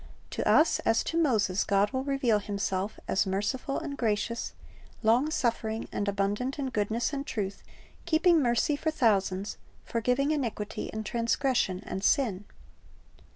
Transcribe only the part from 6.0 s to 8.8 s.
abundant in goodness and truth, keeping mercy